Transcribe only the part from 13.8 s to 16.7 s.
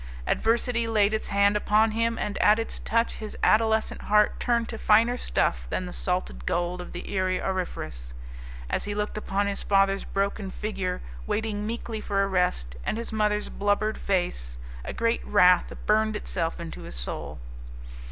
face, a great wrath burned itself